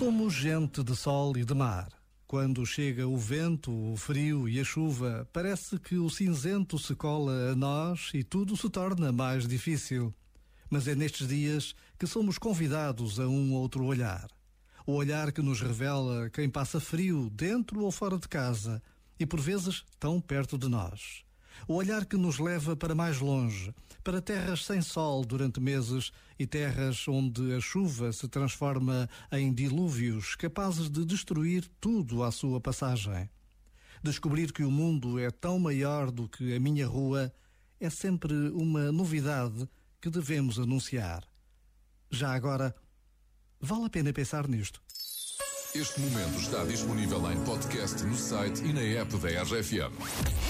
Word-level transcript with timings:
Somos 0.00 0.32
gente 0.32 0.82
de 0.82 0.96
sol 0.96 1.36
e 1.36 1.44
de 1.44 1.52
mar. 1.52 1.90
Quando 2.26 2.64
chega 2.64 3.06
o 3.06 3.18
vento, 3.18 3.70
o 3.70 3.98
frio 3.98 4.48
e 4.48 4.58
a 4.58 4.64
chuva, 4.64 5.28
parece 5.30 5.78
que 5.78 5.96
o 5.96 6.08
cinzento 6.08 6.78
se 6.78 6.94
cola 6.94 7.50
a 7.52 7.54
nós 7.54 8.10
e 8.14 8.24
tudo 8.24 8.56
se 8.56 8.70
torna 8.70 9.12
mais 9.12 9.46
difícil. 9.46 10.14
Mas 10.70 10.88
é 10.88 10.94
nestes 10.94 11.28
dias 11.28 11.74
que 11.98 12.06
somos 12.06 12.38
convidados 12.38 13.20
a 13.20 13.28
um 13.28 13.52
outro 13.52 13.84
olhar. 13.84 14.26
O 14.86 14.94
olhar 14.94 15.32
que 15.32 15.42
nos 15.42 15.60
revela 15.60 16.30
quem 16.30 16.48
passa 16.48 16.80
frio 16.80 17.28
dentro 17.28 17.84
ou 17.84 17.92
fora 17.92 18.16
de 18.16 18.26
casa 18.26 18.82
e 19.18 19.26
por 19.26 19.38
vezes 19.38 19.84
tão 19.98 20.18
perto 20.18 20.56
de 20.56 20.66
nós. 20.66 21.26
O 21.66 21.74
olhar 21.74 22.04
que 22.04 22.16
nos 22.16 22.38
leva 22.38 22.76
para 22.76 22.94
mais 22.94 23.18
longe, 23.18 23.74
para 24.02 24.20
terras 24.20 24.64
sem 24.64 24.80
sol 24.80 25.24
durante 25.24 25.60
meses 25.60 26.10
e 26.38 26.46
terras 26.46 27.06
onde 27.06 27.54
a 27.54 27.60
chuva 27.60 28.12
se 28.12 28.26
transforma 28.28 29.08
em 29.30 29.52
dilúvios 29.52 30.34
capazes 30.34 30.88
de 30.90 31.04
destruir 31.04 31.68
tudo 31.80 32.22
à 32.22 32.30
sua 32.30 32.60
passagem. 32.60 33.28
Descobrir 34.02 34.52
que 34.52 34.64
o 34.64 34.70
mundo 34.70 35.18
é 35.18 35.30
tão 35.30 35.58
maior 35.58 36.10
do 36.10 36.28
que 36.28 36.54
a 36.54 36.60
minha 36.60 36.86
rua 36.86 37.32
é 37.78 37.90
sempre 37.90 38.34
uma 38.50 38.90
novidade 38.90 39.68
que 40.00 40.08
devemos 40.08 40.58
anunciar. 40.58 41.22
Já 42.10 42.32
agora, 42.34 42.74
vale 43.60 43.84
a 43.84 43.90
pena 43.90 44.12
pensar 44.12 44.48
nisto. 44.48 44.82
Este 45.74 46.00
momento 46.00 46.40
está 46.40 46.64
disponível 46.64 47.30
em 47.30 47.44
podcast 47.44 48.02
no 48.02 48.16
site 48.16 48.60
e 48.64 48.72
na 48.72 48.80
app 48.80 49.16
da 49.18 49.42
RFM. 49.42 50.49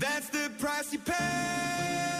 That's 0.00 0.30
the 0.30 0.50
price 0.58 0.94
you 0.94 0.98
pay. 0.98 2.19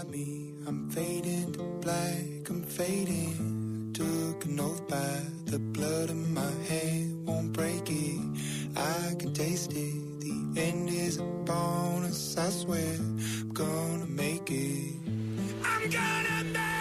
Inside 0.00 0.12
me, 0.12 0.54
I'm 0.66 0.88
fading 0.88 1.52
to 1.52 1.62
black. 1.82 2.48
I'm 2.48 2.62
fading. 2.62 3.90
Took 3.92 4.46
an 4.46 4.58
oath 4.58 4.88
by 4.88 5.20
the 5.44 5.58
blood 5.58 6.08
in 6.08 6.32
my 6.32 6.50
hand. 6.68 7.26
Won't 7.26 7.52
break 7.52 7.82
it. 7.90 8.20
I 8.76 9.14
can 9.18 9.34
taste 9.34 9.72
it. 9.72 10.20
The 10.20 10.60
end 10.60 10.88
is 10.88 11.18
a 11.18 11.22
bonus. 11.22 12.38
I 12.38 12.48
swear 12.48 12.94
I'm 12.96 13.50
gonna 13.52 14.06
make 14.06 14.50
it. 14.50 14.94
I'm 15.62 15.90
gonna 15.90 16.44
make 16.44 16.56
it. 16.56 16.79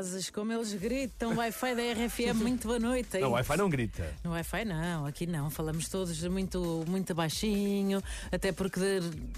Rapazes, 0.00 0.30
como 0.30 0.50
eles 0.52 0.72
gritam, 0.74 1.36
Wi-Fi 1.36 1.74
da 1.74 1.82
RFM, 1.92 2.36
muito 2.40 2.66
boa 2.66 2.78
noite. 2.78 3.18
Não, 3.18 3.28
o 3.28 3.32
Wi-Fi 3.32 3.56
não 3.58 3.68
grita. 3.68 4.14
No 4.24 4.30
Wi-Fi 4.30 4.64
não, 4.64 5.04
aqui 5.06 5.26
não, 5.26 5.50
falamos 5.50 5.88
todos 5.90 6.22
muito, 6.24 6.84
muito 6.88 7.14
baixinho, 7.14 8.02
até 8.32 8.50
porque 8.50 8.80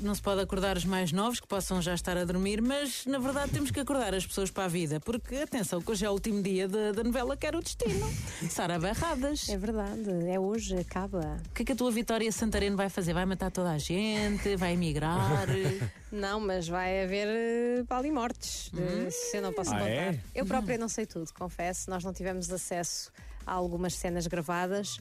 não 0.00 0.14
se 0.14 0.20
pode 0.20 0.40
acordar 0.42 0.76
os 0.76 0.84
mais 0.84 1.12
novos 1.12 1.40
que 1.40 1.46
possam 1.46 1.80
já 1.80 1.94
estar 1.94 2.16
a 2.18 2.24
dormir, 2.26 2.60
mas 2.60 3.06
na 3.06 3.18
verdade 3.18 3.52
temos 3.52 3.70
que 3.70 3.80
acordar 3.80 4.14
as 4.14 4.26
pessoas 4.26 4.50
para 4.50 4.64
a 4.64 4.68
vida, 4.68 5.00
porque 5.00 5.36
atenção, 5.36 5.80
que 5.80 5.90
hoje 5.90 6.04
é 6.04 6.10
o 6.10 6.12
último 6.12 6.42
dia 6.42 6.68
da, 6.68 6.92
da 6.92 7.02
novela 7.02 7.36
Quero 7.36 7.58
o 7.58 7.62
Destino. 7.62 8.06
Sara 8.50 8.78
Barradas. 8.78 9.48
É 9.48 9.56
verdade, 9.56 10.10
é 10.28 10.38
hoje, 10.38 10.76
acaba. 10.76 11.38
O 11.50 11.54
que 11.54 11.62
é 11.62 11.64
que 11.64 11.72
a 11.72 11.76
tua 11.76 11.90
Vitória 11.90 12.30
Santareno 12.30 12.76
vai 12.76 12.90
fazer? 12.90 13.14
Vai 13.14 13.24
matar 13.24 13.50
toda 13.50 13.70
a 13.70 13.78
gente? 13.78 14.56
Vai 14.56 14.74
emigrar? 14.74 15.46
Não, 16.12 16.40
mas 16.40 16.66
vai 16.66 17.04
haver 17.04 17.28
eh, 17.28 17.84
pá, 17.88 17.98
ali 17.98 18.10
mortes. 18.10 18.68
de- 18.72 19.12
Se 19.12 19.36
eu 19.36 19.42
não 19.42 19.52
posso 19.52 19.70
Ah, 19.70 19.74
contar. 19.78 19.88
é? 19.88 20.18
Eu 20.34 20.44
própria 20.50 20.78
não 20.78 20.88
sei 20.88 21.06
tudo, 21.06 21.32
confesso. 21.32 21.88
Nós 21.88 22.02
não 22.02 22.12
tivemos 22.12 22.50
acesso 22.50 23.12
a 23.46 23.52
algumas 23.52 23.94
cenas 23.94 24.26
gravadas 24.26 25.00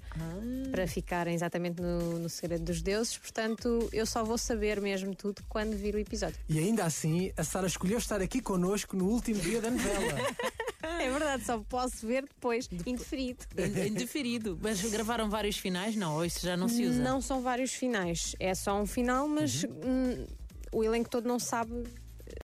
para 0.72 0.88
ficarem 0.88 1.34
exatamente 1.34 1.82
no, 1.82 2.20
no 2.20 2.30
segredo 2.30 2.64
dos 2.64 2.82
deuses. 2.82 3.18
Portanto, 3.18 3.90
eu 3.92 4.06
só 4.06 4.24
vou 4.24 4.38
saber 4.38 4.80
mesmo 4.80 5.16
tudo 5.16 5.44
quando 5.50 5.76
vir 5.76 5.96
o 5.96 6.00
episódio. 6.00 6.38
E 6.48 6.60
ainda 6.60 6.84
assim, 6.86 7.32
a 7.36 7.44
Sara 7.44 7.68
escolheu 7.68 7.98
estar 7.98 8.22
aqui 8.22 8.42
connosco 8.42 8.96
no 8.96 9.06
último 9.08 9.40
dia 9.40 9.62
da 9.62 9.72
novela. 9.72 10.20
É 10.82 11.10
verdade, 11.10 11.46
só 11.46 11.58
posso 11.60 12.06
ver 12.06 12.24
depois, 12.24 12.70
indeferido. 12.86 13.46
Indeferido. 13.88 14.60
Mas 14.62 14.82
gravaram 14.82 15.30
vários 15.30 15.58
finais? 15.58 15.96
Não, 15.96 16.16
ou 16.16 16.26
isso 16.26 16.46
já 16.46 16.58
não 16.58 16.68
se 16.68 16.86
usa? 16.86 17.02
Não 17.02 17.22
são 17.22 17.42
vários 17.42 17.74
finais, 17.74 18.36
é 18.38 18.54
só 18.54 18.82
um 18.82 18.86
final, 18.86 19.28
mas 19.28 19.64
hum, 19.64 20.26
o 20.72 20.84
elenco 20.84 21.10
todo 21.10 21.28
não 21.28 21.40
sabe 21.40 21.84